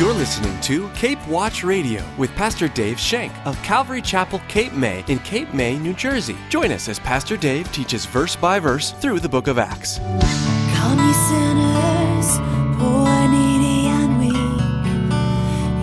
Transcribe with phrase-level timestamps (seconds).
[0.00, 5.04] You're listening to Cape Watch Radio with Pastor Dave Shank of Calvary Chapel, Cape May
[5.08, 6.38] in Cape May, New Jersey.
[6.48, 9.98] Join us as Pastor Dave teaches verse by verse through the book of Acts.
[9.98, 12.38] Come ye sinners,
[12.78, 14.62] poor, needy, and weak.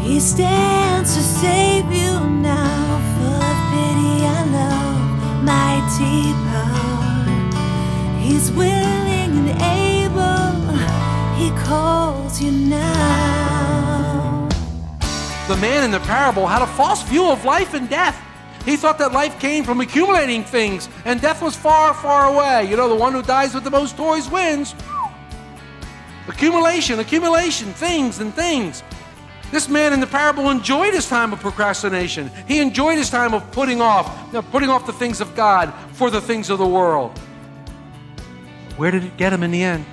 [0.04, 8.18] He stands to save you now, full of pity and love, mighty power.
[8.20, 10.74] He's willing and able.
[11.36, 13.47] He calls you now.
[15.48, 18.22] The man in the parable had a false view of life and death.
[18.66, 22.70] He thought that life came from accumulating things and death was far, far away.
[22.70, 24.76] You know, the one who dies with the most toys wins.
[26.28, 28.84] Accumulation, accumulation, things and things.
[29.50, 32.30] This man in the parable enjoyed his time of procrastination.
[32.46, 36.12] He enjoyed his time of putting off, you putting off the things of God for
[36.12, 37.18] the things of the world.
[38.76, 39.86] Where did it get him in the end?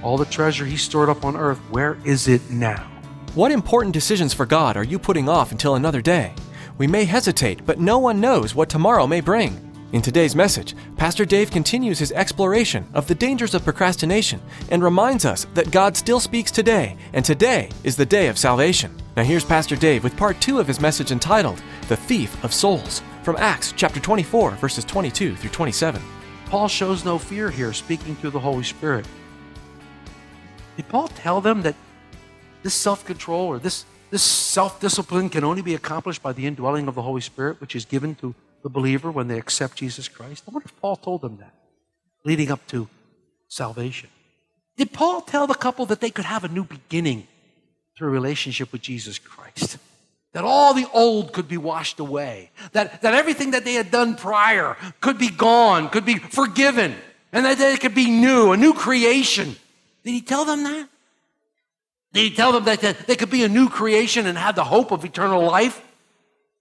[0.00, 2.97] All the treasure he stored up on earth, where is it now?
[3.38, 6.34] What important decisions for God are you putting off until another day?
[6.76, 9.56] We may hesitate, but no one knows what tomorrow may bring.
[9.92, 14.40] In today's message, Pastor Dave continues his exploration of the dangers of procrastination
[14.72, 18.92] and reminds us that God still speaks today, and today is the day of salvation.
[19.16, 23.02] Now, here's Pastor Dave with part two of his message entitled The Thief of Souls
[23.22, 26.02] from Acts chapter 24, verses 22 through 27.
[26.46, 29.06] Paul shows no fear here, speaking through the Holy Spirit.
[30.76, 31.76] Did Paul tell them that
[32.62, 36.88] this self control or this, this self discipline can only be accomplished by the indwelling
[36.88, 40.44] of the Holy Spirit, which is given to the believer when they accept Jesus Christ?
[40.46, 41.54] I wonder if Paul told them that,
[42.24, 42.88] leading up to
[43.48, 44.10] salvation.
[44.76, 47.26] Did Paul tell the couple that they could have a new beginning
[47.96, 49.78] through a relationship with Jesus Christ?
[50.32, 54.14] That all the old could be washed away, that, that everything that they had done
[54.14, 56.94] prior could be gone, could be forgiven,
[57.32, 59.56] and that they could be new, a new creation.
[60.04, 60.88] Did he tell them that?
[62.18, 64.90] Did he tell them that, they could be a new creation and have the hope
[64.90, 65.80] of eternal life?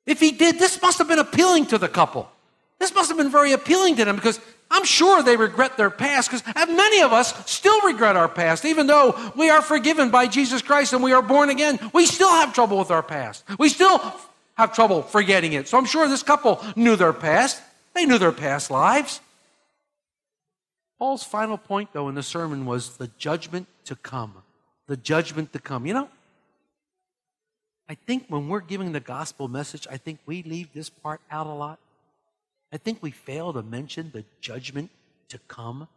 [0.06, 2.30] If he did, this must have been appealing to the couple.
[2.78, 4.40] This must have been very appealing to them because
[4.70, 8.66] I'm sure they regret their past because many of us still regret our past.
[8.66, 12.30] Even though we are forgiven by Jesus Christ and we are born again, we still
[12.30, 13.44] have trouble with our past.
[13.58, 13.98] We still
[14.58, 15.68] have trouble forgetting it.
[15.68, 17.64] So I'm sure this couple knew their past.
[17.96, 19.22] They knew their past lives.
[21.00, 24.44] Paul's final point, though, in the sermon was the judgment to come.
[24.88, 25.86] The judgment to come.
[25.86, 26.10] You know,
[27.90, 31.48] I think when we're giving the gospel message, I think we leave this part out
[31.48, 31.80] a lot.
[32.72, 34.90] I think we fail to mention the judgment
[35.30, 35.88] to come.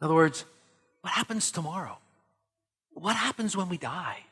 [0.00, 0.44] In other words,
[1.00, 1.98] what happens tomorrow?
[2.92, 4.25] What happens when we die?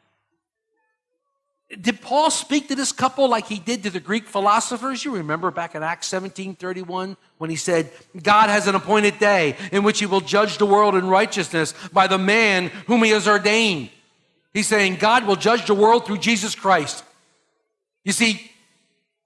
[1.70, 5.04] Did Paul speak to this couple like he did to the Greek philosophers?
[5.04, 7.90] You remember back in Acts 17 31 when he said,
[8.22, 12.06] God has an appointed day in which he will judge the world in righteousness by
[12.06, 13.90] the man whom he has ordained.
[14.52, 17.02] He's saying God will judge the world through Jesus Christ.
[18.04, 18.50] You see,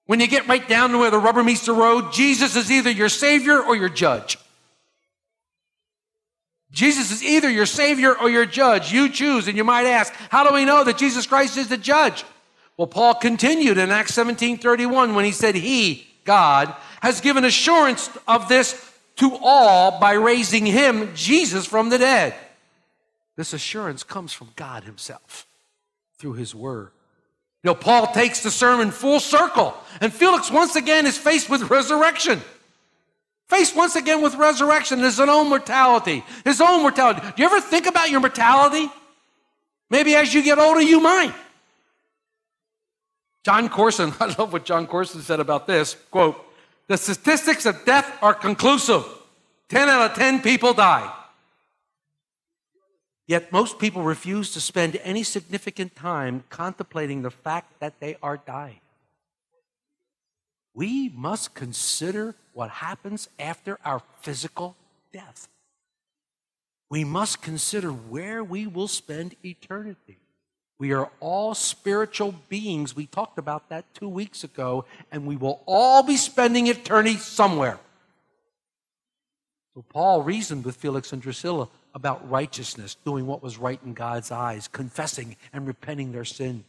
[0.06, 2.90] when you get right down to where the rubber meets the road, Jesus is either
[2.90, 4.38] your Savior or your judge.
[6.70, 8.92] Jesus is either your Savior or your judge.
[8.92, 9.48] You choose.
[9.48, 12.24] And you might ask, how do we know that Jesus Christ is the judge?
[12.76, 18.10] Well, Paul continued in Acts 17 31 when he said, He, God, has given assurance
[18.28, 22.34] of this to all by raising him, Jesus, from the dead.
[23.36, 25.46] This assurance comes from God Himself
[26.18, 26.90] through His Word.
[27.62, 31.70] You know, Paul takes the sermon full circle, and Felix once again is faced with
[31.70, 32.40] resurrection.
[33.48, 36.22] Faced once again with resurrection, his own mortality.
[36.44, 37.20] His own mortality.
[37.20, 38.90] Do you ever think about your mortality?
[39.90, 41.34] Maybe as you get older, you might.
[43.44, 45.96] Jon Courson, I love what Jon Courson said about this.
[46.10, 46.36] Quote,
[46.88, 49.04] the statistics of death are conclusive.
[49.68, 51.12] 10 out of 10 people die.
[53.26, 58.38] Yet most people refuse to spend any significant time contemplating the fact that they are
[58.38, 58.80] dying.
[60.72, 64.74] We must consider what happens after our physical
[65.12, 65.46] death.
[66.90, 70.18] We must consider where we will spend eternity.
[70.76, 72.96] We are all spiritual beings.
[72.96, 77.78] We talked about that two weeks ago, and we will all be spending eternity somewhere.
[79.74, 84.32] So Paul reasoned with Felix and Drusilla about righteousness, doing what was right in God's
[84.32, 86.64] eyes, confessing and repenting their sin.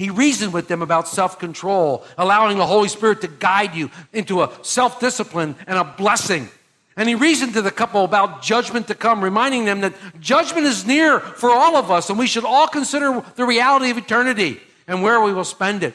[0.00, 4.42] He reasoned with them about self control, allowing the Holy Spirit to guide you into
[4.42, 6.48] a self discipline and a blessing.
[6.96, 10.86] And he reasoned to the couple about judgment to come, reminding them that judgment is
[10.86, 15.02] near for all of us, and we should all consider the reality of eternity and
[15.02, 15.92] where we will spend it.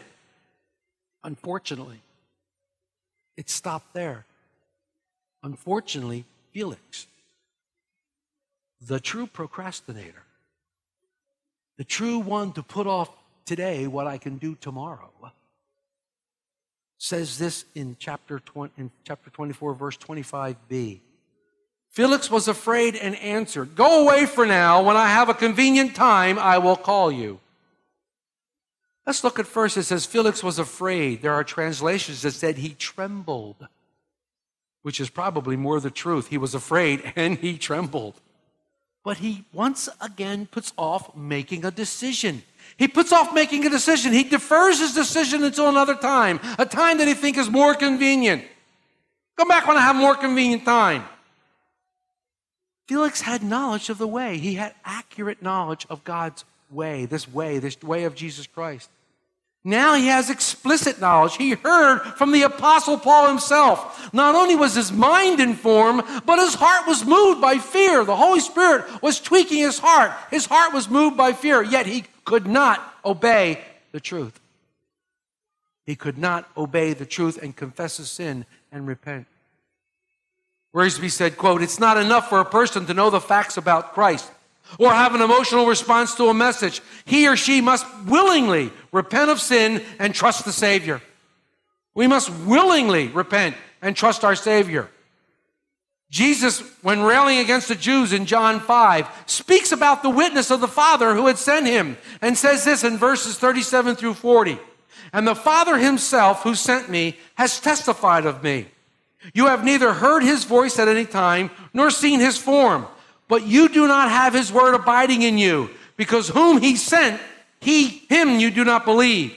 [1.24, 2.00] Unfortunately,
[3.38, 4.28] it stopped there.
[5.42, 7.07] Unfortunately, Felix
[8.81, 10.22] the true procrastinator
[11.78, 13.10] the true one to put off
[13.45, 15.12] today what I can do tomorrow,
[16.97, 21.00] says this in chapter, 20, in chapter 24, verse 25b.
[21.89, 24.83] Felix was afraid and answered, Go away for now.
[24.83, 27.39] When I have a convenient time, I will call you.
[29.06, 29.77] Let's look at first.
[29.77, 31.21] It says Felix was afraid.
[31.21, 33.68] There are translations that said he trembled,
[34.81, 36.27] which is probably more the truth.
[36.27, 38.15] He was afraid and he trembled.
[39.03, 42.42] But he once again puts off making a decision.
[42.78, 44.12] He puts off making a decision.
[44.12, 48.44] He defers his decision until another time, a time that he thinks is more convenient.
[49.38, 51.04] Come back when I have more convenient time.
[52.88, 54.38] Felix had knowledge of the way.
[54.38, 58.90] He had accurate knowledge of God's way, this way, this way of Jesus Christ.
[59.68, 61.38] Now he has explicit knowledge.
[61.38, 64.14] He heard from the Apostle Paul himself.
[64.14, 68.06] Not only was his mind informed, but his heart was moved by fear.
[68.06, 70.12] The Holy Spirit was tweaking his heart.
[70.30, 73.60] His heart was moved by fear, yet he could not obey
[73.92, 74.40] the truth.
[75.84, 79.26] He could not obey the truth and confess his sin and repent.
[80.76, 84.30] Wiersbe said, quote, It's not enough for a person to know the facts about Christ
[84.80, 86.82] or have an emotional response to a message.
[87.06, 91.02] He or she must willingly repent of sin and trust the Savior.
[91.94, 94.90] We must willingly repent and trust our Savior.
[96.10, 100.68] Jesus, when railing against the Jews in John 5, speaks about the witness of the
[100.68, 104.58] Father who had sent him and says this in verses 37 through 40.
[105.12, 108.68] And the Father himself who sent me has testified of me.
[109.34, 112.86] You have neither heard his voice at any time nor seen his form,
[113.27, 117.22] but you do not have his word abiding in you, because whom he sent,
[117.60, 119.36] he, him you do not believe.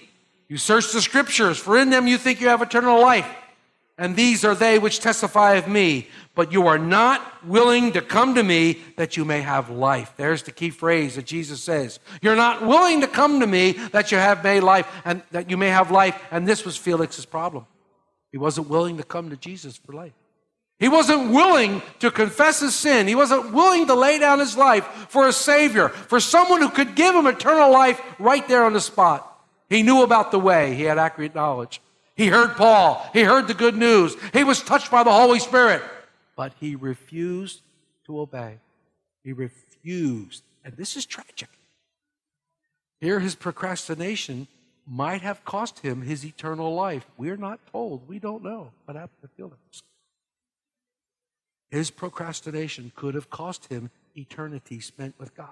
[0.48, 3.28] You search the scriptures, for in them you think you have eternal life.
[3.96, 6.08] And these are they which testify of me
[6.38, 10.12] but you are not willing to come to me that you may have life.
[10.16, 11.98] There's the key phrase that Jesus says.
[12.22, 15.56] You're not willing to come to me that you have may life and that you
[15.56, 16.16] may have life.
[16.30, 17.66] And this was Felix's problem.
[18.30, 20.12] He wasn't willing to come to Jesus for life.
[20.78, 23.08] He wasn't willing to confess his sin.
[23.08, 26.94] He wasn't willing to lay down his life for a Savior, for someone who could
[26.94, 29.24] give him eternal life right there on the spot.
[29.68, 31.80] He knew about the way, he had accurate knowledge.
[32.14, 35.82] He heard Paul, he heard the good news, he was touched by the Holy Spirit
[36.38, 37.62] but he refused
[38.06, 38.60] to obey.
[39.24, 40.44] He refused.
[40.64, 41.48] And this is tragic.
[43.00, 44.46] Here, his procrastination
[44.86, 47.04] might have cost him his eternal life.
[47.16, 48.08] We're not told.
[48.08, 49.82] We don't know what happened to Felix.
[51.70, 55.48] His procrastination could have cost him eternity spent with God.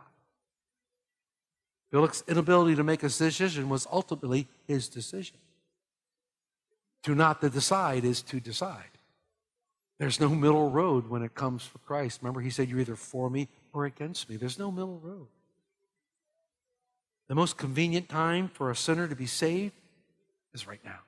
[1.90, 5.36] Philip's inability to make a decision was ultimately his decision.
[7.04, 8.90] To not to decide is to decide.
[9.98, 12.20] There's no middle road when it comes for Christ.
[12.22, 14.36] Remember, he said, You're either for me or against me.
[14.36, 15.28] There's no middle road.
[17.28, 19.74] The most convenient time for a sinner to be saved
[20.54, 21.00] is right now.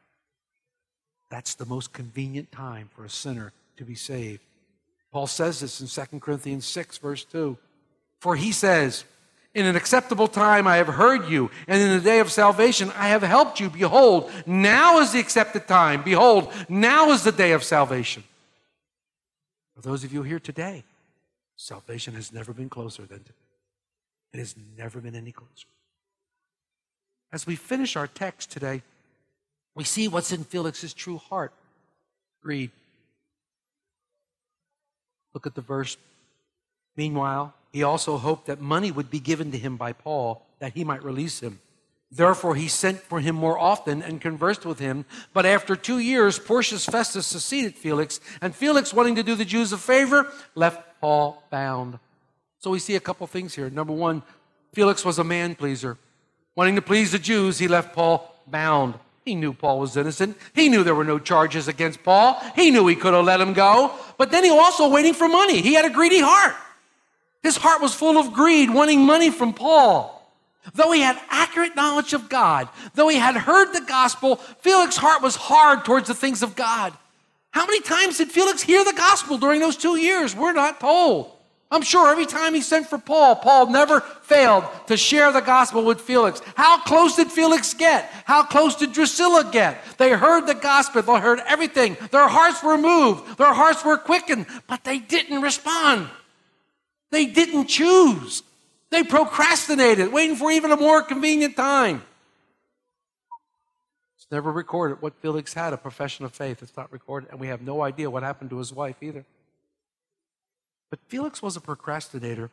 [1.31, 4.41] That's the most convenient time for a sinner to be saved.
[5.13, 7.57] Paul says this in 2 Corinthians 6, verse 2.
[8.21, 9.05] For he says,
[9.55, 13.09] In an acceptable time I have heard you, and in the day of salvation I
[13.09, 13.71] have helped you.
[13.71, 16.03] Behold, now is the accepted time.
[16.03, 18.25] Behold, now is the day of salvation.
[19.75, 20.85] For those of you here today,
[21.57, 23.35] salvation has never been closer than today.
[24.35, 25.69] It has never been any closer.
[27.33, 28.83] As we finish our text today,
[29.75, 31.53] we see what's in Felix's true heart
[32.43, 32.71] greed.
[35.35, 35.97] Look at the verse.
[36.97, 40.85] Meanwhile, he also hoped that money would be given to him by Paul that he
[40.85, 41.61] might release him.
[42.11, 45.05] Therefore, he sent for him more often and conversed with him.
[45.35, 49.73] But after two years, Porcius Festus succeeded Felix, and Felix, wanting to do the Jews
[49.73, 51.99] a favor, left Paul bound.
[52.61, 53.69] So we see a couple things here.
[53.69, 54.23] Number one,
[54.73, 55.99] Felix was a man pleaser.
[56.57, 58.95] Wanting to please the Jews, he left Paul bound.
[59.29, 60.39] He knew Paul was innocent.
[60.55, 62.41] He knew there were no charges against Paul.
[62.57, 63.93] He knew he could have let him go.
[64.17, 65.61] But then he was also waiting for money.
[65.61, 66.57] He had a greedy heart.
[67.43, 70.33] His heart was full of greed, wanting money from Paul.
[70.73, 75.21] Though he had accurate knowledge of God, though he had heard the gospel, Felix's heart
[75.21, 76.95] was hard towards the things of God.
[77.51, 80.35] How many times did Felix hear the gospel during those two years?
[80.35, 81.31] We're not told.
[81.71, 85.85] I'm sure every time he sent for Paul, Paul never failed to share the gospel
[85.85, 86.41] with Felix.
[86.55, 88.07] How close did Felix get?
[88.25, 89.83] How close did Drusilla get?
[89.99, 91.99] They heard the gospel, they heard everything.
[92.11, 96.09] Their hearts were moved, their hearts were quickened, but they didn't respond.
[97.11, 98.43] They didn't choose.
[98.91, 102.03] They procrastinated, waiting for even a more convenient time.
[104.17, 106.63] It's never recorded what Felix had, a profession of faith.
[106.63, 109.27] It's not recorded, and we have no idea what happened to his wife either.
[110.91, 112.51] But Felix was a procrastinator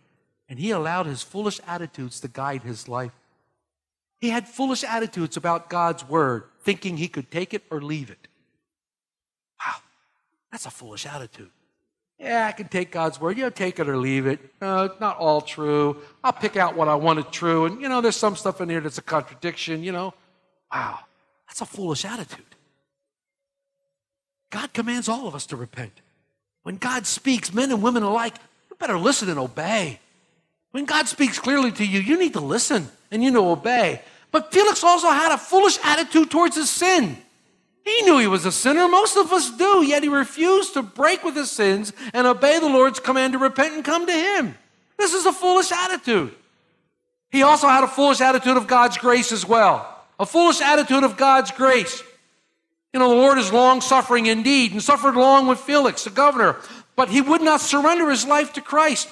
[0.48, 3.12] And he allowed his foolish attitudes to guide his life.
[4.20, 8.28] He had foolish attitudes about God's word, thinking he could take it or leave it.
[9.60, 9.76] Wow,
[10.52, 11.50] that's a foolish attitude.
[12.20, 13.38] Yeah, I can take God's word.
[13.38, 14.40] You know, take it or leave it.
[14.62, 15.98] It's not all true.
[16.24, 17.66] I'll pick out what I want it true.
[17.66, 20.14] And, you know, there's some stuff in here that's a contradiction, you know.
[20.74, 21.00] Wow,
[21.48, 22.46] that's a foolish attitude.
[24.50, 26.00] God commands all of us to repent.
[26.66, 28.34] When God speaks, men and women alike,
[28.72, 30.00] you better listen and obey.
[30.72, 34.02] When God speaks clearly to you, you need to listen and you know obey.
[34.32, 37.18] But Felix also had a foolish attitude towards his sin.
[37.84, 38.88] He knew he was a sinner.
[38.88, 42.66] Most of us do, yet he refused to break with his sins and obey the
[42.66, 44.58] Lord's command to repent and come to him.
[44.98, 46.34] This is a foolish attitude.
[47.30, 49.88] He also had a foolish attitude of God's grace as well.
[50.20, 52.02] A foolish attitude of God's grace.
[52.96, 56.56] You know, the Lord is long suffering indeed and suffered long with Felix, the governor,
[56.96, 59.10] but he would not surrender his life to Christ.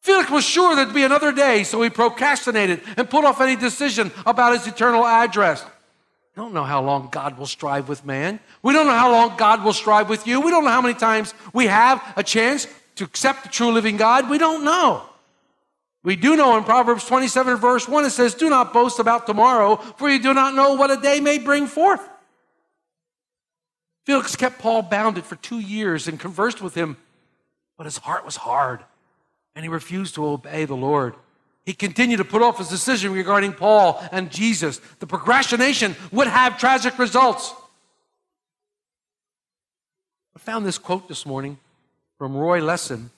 [0.00, 4.10] Felix was sure there'd be another day, so he procrastinated and put off any decision
[4.26, 5.62] about his eternal address.
[5.62, 8.40] We don't know how long God will strive with man.
[8.62, 10.40] We don't know how long God will strive with you.
[10.40, 12.66] We don't know how many times we have a chance
[12.96, 14.28] to accept the true living God.
[14.28, 15.04] We don't know.
[16.02, 19.76] We do know in Proverbs 27, verse 1, it says, Do not boast about tomorrow,
[19.76, 22.10] for you do not know what a day may bring forth.
[24.04, 26.96] Felix kept Paul bounded for two years and conversed with him,
[27.78, 28.80] but his heart was hard,
[29.54, 31.14] and he refused to obey the Lord.
[31.64, 34.80] He continued to put off his decision regarding Paul and Jesus.
[34.98, 37.54] The procrastination would have tragic results.
[40.36, 41.58] I found this quote this morning
[42.18, 43.10] from Roy Lessin.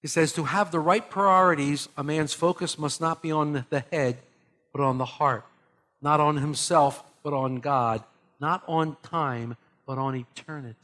[0.00, 3.84] He says, To have the right priorities, a man's focus must not be on the
[3.92, 4.18] head,
[4.72, 5.44] but on the heart,
[6.00, 8.02] not on himself, but on God,
[8.40, 10.76] not on time, but on eternity.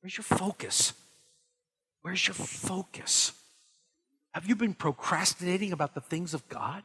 [0.00, 0.92] Where's your focus?
[2.02, 3.32] Where's your focus?
[4.32, 6.82] Have you been procrastinating about the things of God?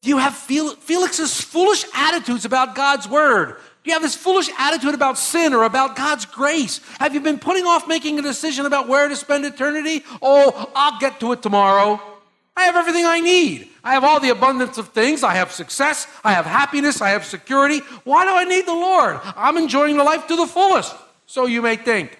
[0.00, 3.56] Do you have Felix's foolish attitudes about God's word?
[3.84, 6.80] Do you have this foolish attitude about sin or about God's grace?
[6.98, 10.02] Have you been putting off making a decision about where to spend eternity?
[10.20, 12.00] Oh, I'll get to it tomorrow.
[12.56, 13.68] I have everything I need.
[13.82, 15.22] I have all the abundance of things.
[15.22, 16.06] I have success.
[16.22, 17.00] I have happiness.
[17.00, 17.78] I have security.
[18.04, 19.20] Why do I need the Lord?
[19.36, 20.94] I'm enjoying the life to the fullest.
[21.26, 22.18] So you may think.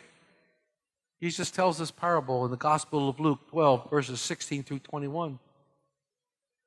[1.22, 5.38] Jesus tells this parable in the Gospel of Luke 12, verses 16 through 21.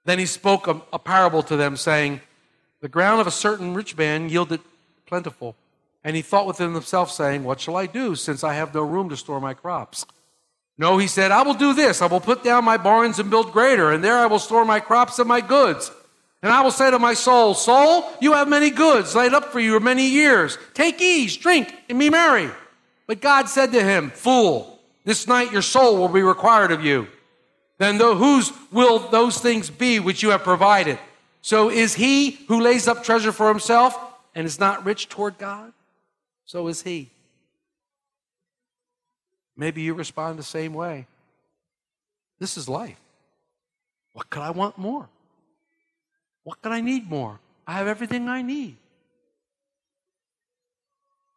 [0.05, 2.21] Then he spoke a, a parable to them, saying,
[2.79, 4.61] The ground of a certain rich man yielded
[5.07, 5.55] plentiful.
[6.03, 9.09] And he thought within himself, saying, What shall I do, since I have no room
[9.09, 10.05] to store my crops?
[10.77, 12.01] No, he said, I will do this.
[12.01, 14.79] I will put down my barns and build greater, and there I will store my
[14.79, 15.91] crops and my goods.
[16.41, 19.59] And I will say to my soul, Soul, you have many goods laid up for
[19.59, 20.57] you for many years.
[20.73, 22.51] Take ease, drink, and be merry.
[23.07, 27.07] But God said to him, Fool, this night your soul will be required of you.
[27.77, 30.99] Then the, whose will those things be which you have provided?
[31.41, 33.97] So is he who lays up treasure for himself
[34.33, 35.73] and is not rich toward God?
[36.45, 37.11] So is he.
[39.57, 41.07] Maybe you respond the same way.
[42.39, 42.99] This is life.
[44.13, 45.09] What could I want more?
[46.43, 47.39] What could I need more?
[47.65, 48.77] I have everything I need.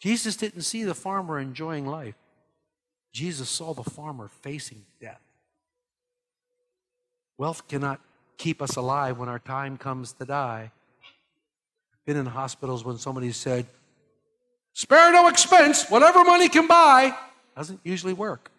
[0.01, 2.15] Jesus didn't see the farmer enjoying life.
[3.13, 5.21] Jesus saw the farmer facing death.
[7.37, 8.01] Wealth cannot
[8.37, 10.71] keep us alive when our time comes to die.
[11.93, 13.67] I've Been in hospitals when somebody said,
[14.73, 17.17] Spare no expense, whatever money can buy.
[17.59, 18.53] Doesn't usually work.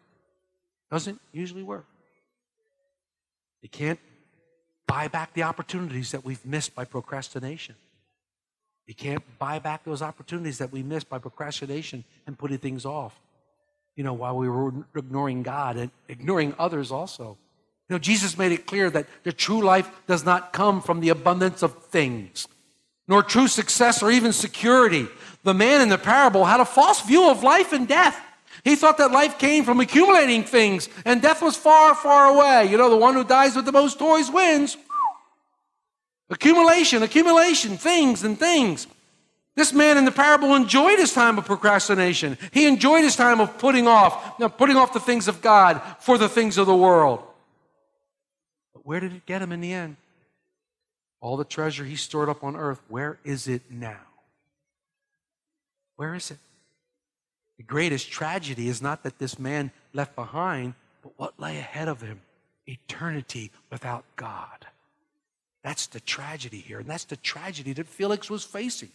[0.91, 1.85] Doesn't usually work.
[3.61, 3.97] You can't
[4.87, 7.75] buy back the opportunities that we've missed by procrastination.
[8.87, 13.17] You can't buy back those opportunities that we missed by procrastination and putting things off.
[13.95, 17.37] You know, while we were ignoring God and ignoring others also.
[17.87, 21.07] You know, Jesus made it clear that the true life does not come from the
[21.07, 22.49] abundance of things,
[23.07, 25.07] nor true success or even security.
[25.43, 28.25] The man in the parable had a false view of life and death.
[28.63, 32.69] He thought that life came from accumulating things and death was far, far away.
[32.69, 34.77] You know, the one who dies with the most toys wins.
[36.29, 38.87] Accumulation, accumulation, things and things.
[39.55, 42.37] This man in the parable enjoyed his time of procrastination.
[42.51, 46.17] He enjoyed his time of putting off, know, putting off the things of God for
[46.17, 47.23] the things of the world.
[48.73, 49.97] But where did it get him in the end?
[51.19, 53.99] All the treasure he stored up on earth, where is it now?
[55.97, 56.37] Where is it?
[57.59, 60.73] The greatest tragedy is not that this man left behind,
[61.03, 62.21] but what lay ahead of him
[62.65, 64.65] eternity without God.
[65.63, 66.79] That's the tragedy here.
[66.79, 68.89] And that's the tragedy that Felix was facing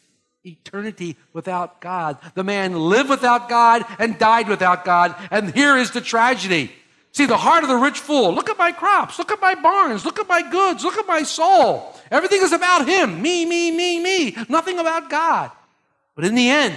[0.44, 2.18] eternity without God.
[2.34, 5.14] The man lived without God and died without God.
[5.30, 6.72] And here is the tragedy
[7.14, 10.04] See, the heart of the rich fool look at my crops, look at my barns,
[10.04, 11.94] look at my goods, look at my soul.
[12.10, 14.36] Everything is about him me, me, me, me.
[14.48, 15.52] Nothing about God.
[16.16, 16.74] But in the end,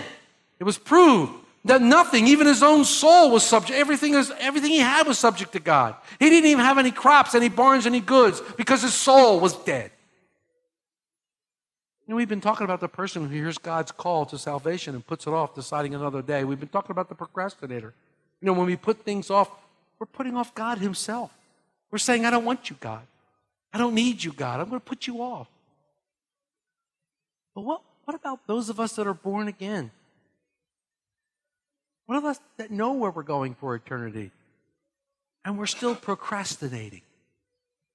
[0.59, 1.33] it was proved
[1.65, 3.77] that nothing, even his own soul, was subject.
[3.77, 5.95] Everything, is, everything he had was subject to God.
[6.19, 9.91] He didn't even have any crops, any barns, any goods because his soul was dead.
[12.07, 15.05] You know, we've been talking about the person who hears God's call to salvation and
[15.05, 16.45] puts it off, deciding another day.
[16.45, 17.93] We've been talking about the procrastinator.
[18.41, 19.49] You know, when we put things off,
[19.99, 21.31] we're putting off God Himself.
[21.91, 23.01] We're saying, I don't want you, God.
[23.73, 24.61] I don't need you, God.
[24.61, 25.47] I'm going to put you off.
[27.53, 29.91] But what, what about those of us that are born again?
[32.07, 34.31] What of us that know where we're going for eternity?
[35.45, 37.01] And we're still procrastinating.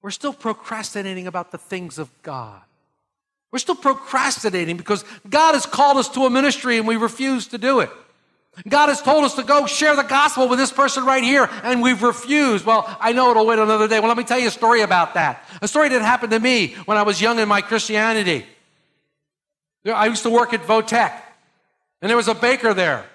[0.01, 2.61] We're still procrastinating about the things of God.
[3.51, 7.57] We're still procrastinating because God has called us to a ministry and we refuse to
[7.57, 7.89] do it.
[8.67, 11.81] God has told us to go share the gospel with this person right here, and
[11.81, 12.65] we've refused.
[12.65, 13.99] Well, I know it'll wait another day.
[13.99, 15.43] Well, let me tell you a story about that.
[15.63, 18.45] A story that happened to me when I was young in my Christianity.
[19.85, 21.19] I used to work at Votech,
[22.01, 23.05] and there was a baker there.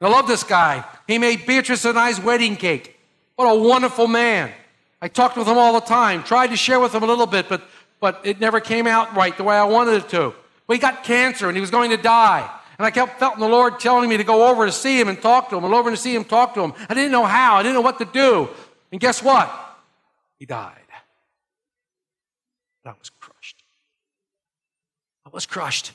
[0.00, 0.84] I love this guy.
[1.06, 2.96] He made Beatrice and I's wedding cake.
[3.36, 4.52] What a wonderful man.
[5.00, 7.48] I talked with him all the time, tried to share with him a little bit,
[7.48, 7.62] but
[8.00, 10.34] but it never came out right the way I wanted it to.
[10.66, 12.48] Well, he got cancer and he was going to die.
[12.78, 15.20] And I kept felt the Lord telling me to go over to see him and
[15.20, 16.74] talk to him, and over to see him, talk to him.
[16.88, 17.56] I didn't know how.
[17.56, 18.48] I didn't know what to do.
[18.92, 19.50] And guess what?
[20.38, 20.74] He died.
[22.84, 23.64] I was crushed.
[25.26, 25.92] I was crushed.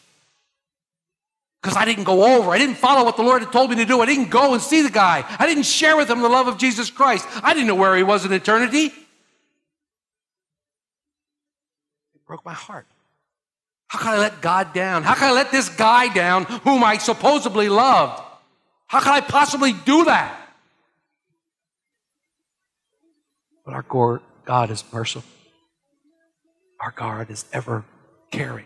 [1.63, 2.51] Because I didn't go over.
[2.51, 4.01] I didn't follow what the Lord had told me to do.
[4.01, 5.23] I didn't go and see the guy.
[5.39, 7.25] I didn't share with him the love of Jesus Christ.
[7.41, 8.87] I didn't know where he was in eternity.
[8.87, 8.93] It
[12.27, 12.85] broke my heart.
[13.87, 15.03] How can I let God down?
[15.03, 18.21] How can I let this guy down whom I supposedly loved?
[18.87, 20.37] How can I possibly do that?
[23.63, 25.31] But our God is merciful.
[26.81, 27.85] Our God is ever
[28.31, 28.65] caring.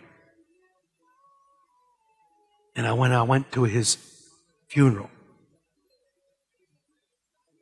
[2.78, 3.98] And I, when I went to his
[4.68, 5.10] funeral,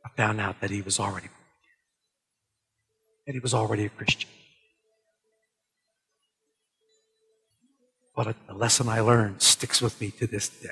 [0.05, 1.29] I found out that he was already
[3.27, 4.29] that he was already a Christian.
[8.15, 10.69] But a, lesson I learned sticks with me to this day.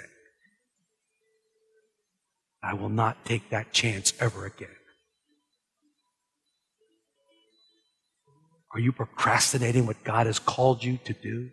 [2.62, 4.76] I will not take that chance ever again.
[8.74, 11.48] Are you procrastinating what God has called you to do?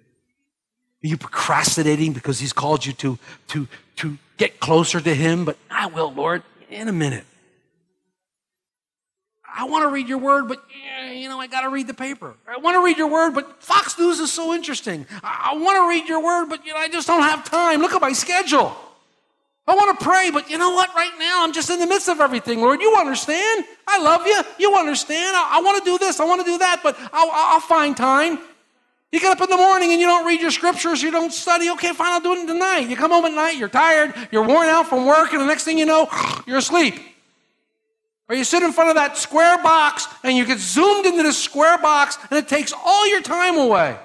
[1.04, 3.18] Are you procrastinating because He's called you to,
[3.50, 5.46] to, to get closer to Him?
[5.46, 7.26] But I will, Lord, in a minute.
[9.54, 10.64] I want to read your word, but
[11.12, 12.36] you know, I got to read the paper.
[12.48, 15.06] I want to read your word, but Fox News is so interesting.
[15.24, 17.82] I, want to read your word, but you know, I just don't have time.
[17.82, 18.76] Look at my schedule.
[19.68, 20.94] I want to pray, but you know what?
[20.96, 22.82] Right now, I'm just in the midst of everything, Lord.
[22.82, 23.66] You understand.
[23.88, 24.42] I love you.
[24.58, 25.36] You understand.
[25.36, 26.20] I, I want to do this.
[26.20, 28.40] I want to do that, but I'll, I'll find time.
[29.12, 31.70] You get up in the morning and you don't read your scriptures, you don't study.
[31.72, 32.90] Okay, fine, I'll do it tonight.
[32.90, 35.66] You come home at night, you're tired, you're worn out from work, and the next
[35.66, 36.08] thing you know,
[36.48, 36.96] you're asleep.
[38.30, 41.38] Or you sit in front of that square box and you get zoomed into this
[41.38, 43.98] square box and it takes all your time away.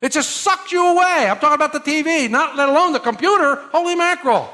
[0.00, 1.28] It just sucked you away.
[1.28, 3.56] I'm talking about the TV, not let alone the computer.
[3.72, 4.48] Holy mackerel.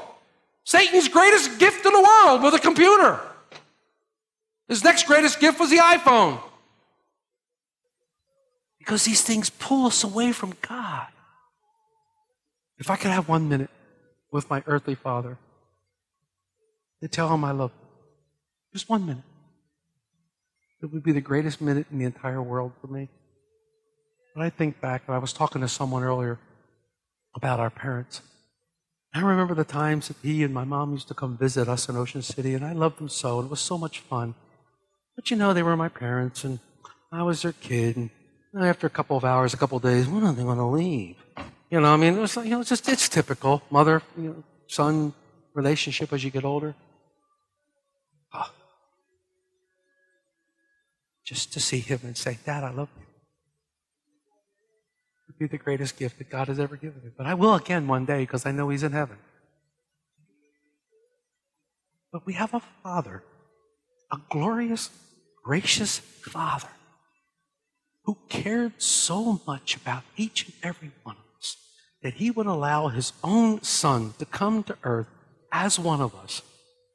[0.63, 3.19] Satan's greatest gift in the world was a computer.
[4.67, 6.41] His next greatest gift was the iPhone.
[8.87, 11.07] Because these things pull us away from God.
[12.77, 13.69] If I could have one minute
[14.31, 15.37] with my earthly father
[17.01, 17.87] to tell him I love him
[18.71, 19.25] just one minute.
[20.81, 23.09] It would be the greatest minute in the entire world for me.
[24.33, 26.39] When I think back, and I was talking to someone earlier
[27.35, 28.21] about our parents.
[29.13, 31.97] I remember the times that he and my mom used to come visit us in
[31.97, 34.35] Ocean City, and I loved them so, and it was so much fun.
[35.17, 36.59] But you know, they were my parents, and
[37.11, 38.11] I was their kid, and
[38.63, 41.15] after a couple of hours, a couple of days, when are they going to leave?
[41.69, 44.43] You know, I mean, it was, you know, it's just, it's typical mother, you know,
[44.67, 45.13] son
[45.53, 46.75] relationship as you get older.
[48.33, 48.49] Oh,
[51.25, 53.05] just to see him and say, Dad, I love you.
[55.27, 57.11] Would be the greatest gift that God has ever given me.
[57.17, 59.17] But I will again one day because I know he's in heaven.
[62.13, 63.23] But we have a Father,
[64.11, 64.89] a glorious,
[65.43, 66.69] gracious Father,
[68.07, 71.57] who cared so much about each and every one of us
[72.01, 75.07] that he would allow his own Son to come to earth
[75.51, 76.41] as one of us,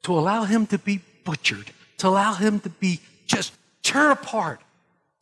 [0.01, 4.61] to allow him to be butchered, to allow him to be just Tear apart,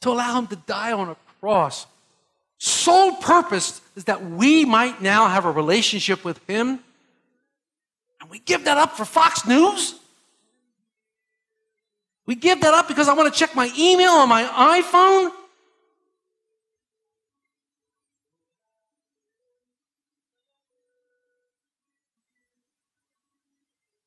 [0.01, 1.87] to allow him to die on a cross.
[2.57, 6.79] Sole purpose is that we might now have a relationship with him.
[8.21, 9.95] And we give that up for Fox News?
[12.27, 15.31] We give that up because I want to check my email on my iPhone.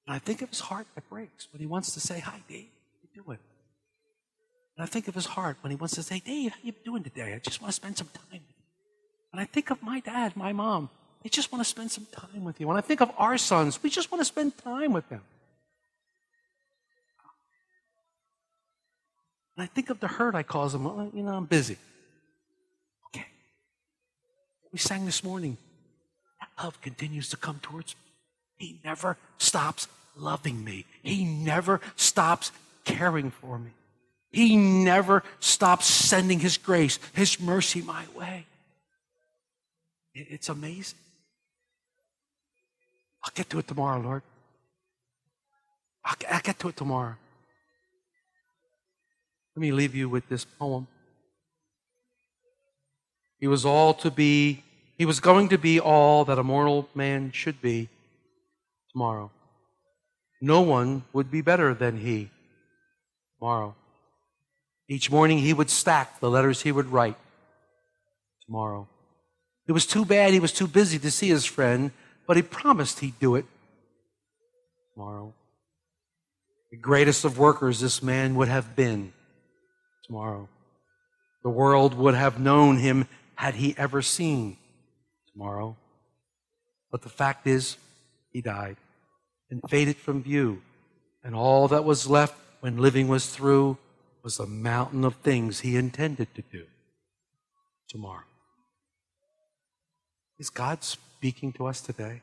[0.07, 2.67] And I think of his heart that breaks when he wants to say, Hi, Dave,
[2.67, 3.38] how you doing?
[4.77, 7.03] And I think of his heart when he wants to say, Dave, how you doing
[7.03, 7.33] today?
[7.33, 8.43] I just want to spend some time.
[9.33, 10.90] And I think of my dad, my mom.
[11.23, 12.69] They just want to spend some time with you.
[12.69, 15.23] When I think of our sons, we just want to spend time with them.
[19.57, 20.85] And I think of the hurt I cause them.
[20.85, 21.79] Well, you know, I'm busy.
[23.09, 23.27] Okay.
[24.73, 25.57] We sang this morning.
[26.40, 28.04] That love continues to come towards me.
[28.64, 30.87] He never stops loving me.
[31.03, 32.50] He never stops
[32.87, 33.72] caring for me.
[34.33, 38.46] He never stops sending His grace, His mercy my way.
[40.14, 40.98] It's amazing.
[43.22, 44.22] I'll get to it tomorrow, Lord.
[46.03, 47.16] I'll, get to it tomorrow.
[49.55, 50.87] Let me leave you with this poem.
[53.38, 54.62] He was all to be,
[54.96, 57.90] he was going to be all that a mortal man should be
[58.95, 59.31] tomorrow.
[60.41, 62.31] No one would be better than he
[63.37, 63.75] tomorrow.
[64.89, 67.17] Each morning he would stack the letters he would write
[68.47, 68.89] tomorrow.
[69.67, 71.91] It was too bad he was too busy to see his friend,
[72.27, 73.47] but he promised he'd do it
[74.93, 75.35] tomorrow.
[76.71, 79.13] The greatest of workers this man would have been
[80.07, 80.49] tomorrow.
[81.43, 84.57] The world would have known him had he ever seen
[85.33, 85.77] tomorrow.
[86.93, 87.77] But the fact is,
[88.31, 88.77] he died
[89.55, 90.61] and faded from view.
[91.23, 93.79] And all that was left when living was through
[94.25, 96.64] was the mountain of things he intended to do
[97.88, 98.25] tomorrow.
[100.40, 102.23] Is God speaking to us today?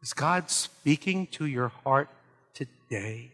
[0.00, 2.08] Is God speaking to your heart
[2.54, 3.30] today?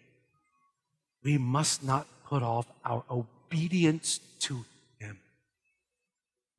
[1.22, 4.64] We must not put off our obedience to
[4.98, 5.20] Him.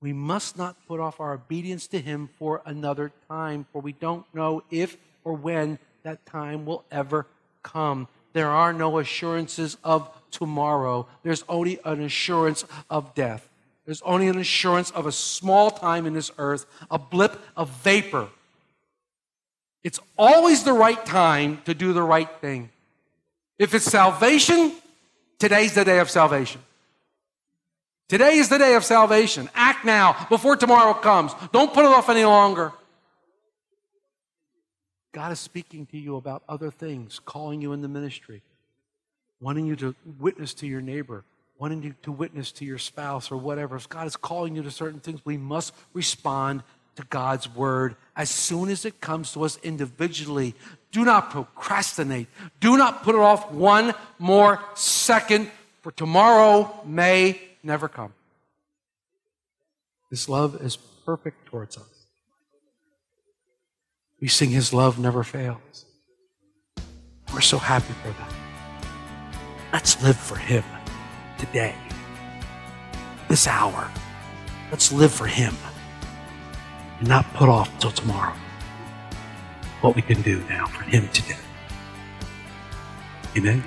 [0.01, 4.25] We must not put off our obedience to Him for another time, for we don't
[4.33, 7.25] know if or when that time will ever
[7.63, 8.07] come.
[8.33, 13.49] There are no assurances of tomorrow, there's only an assurance of death.
[13.85, 18.29] There's only an assurance of a small time in this earth, a blip of vapor.
[19.83, 22.69] It's always the right time to do the right thing.
[23.57, 24.73] If it's salvation,
[25.39, 26.61] today's the day of salvation.
[28.09, 29.49] Today is the day of salvation.
[29.55, 31.31] Act now before tomorrow comes.
[31.51, 32.73] Don't put it off any longer.
[35.11, 38.41] God is speaking to you about other things, calling you in the ministry,
[39.41, 41.23] wanting you to witness to your neighbor,
[41.57, 43.75] wanting you to witness to your spouse or whatever.
[43.75, 46.63] If God is calling you to certain things, we must respond
[46.95, 50.53] to God's word as soon as it comes to us individually.
[50.91, 52.27] Do not procrastinate.
[52.59, 55.49] Do not put it off one more second,
[55.81, 58.13] for tomorrow may never come.
[60.09, 61.98] His love is perfect towards us.
[64.21, 65.85] We sing His love never fails.
[67.33, 68.33] We're so happy for that.
[69.71, 70.63] Let's live for Him
[71.37, 71.75] today,
[73.29, 73.89] this hour.
[74.71, 75.55] Let's live for Him
[76.99, 78.35] and not put off till tomorrow
[79.81, 81.37] what we can do now for Him today.
[83.37, 83.63] Amen.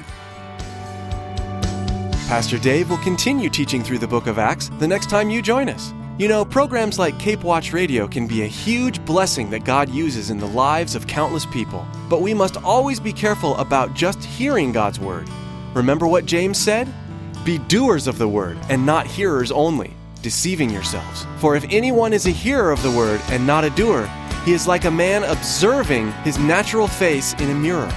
[2.29, 5.69] Pastor Dave will continue teaching through the book of Acts the next time you join
[5.69, 5.93] us.
[6.23, 10.31] You know, programs like Cape Watch Radio can be a huge blessing that God uses
[10.31, 11.85] in the lives of countless people.
[12.09, 15.29] But we must always be careful about just hearing God's word.
[15.75, 16.87] Remember what James said?
[17.45, 21.27] Be doers of the word and not hearers only, deceiving yourselves.
[21.39, 24.09] For if anyone is a hearer of the word and not a doer,
[24.45, 27.91] he is like a man observing his natural face in a mirror.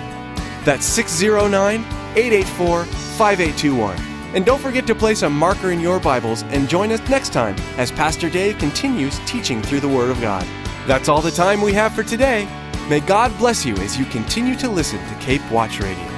[0.64, 1.82] That's 609
[2.16, 3.98] 884 5821.
[4.36, 7.56] And don't forget to place a marker in your Bibles and join us next time
[7.78, 10.48] as Pastor Dave continues teaching through the Word of God.
[10.88, 12.48] That's all the time we have for today.
[12.90, 16.13] May God bless you as you continue to listen to Cape Watch Radio.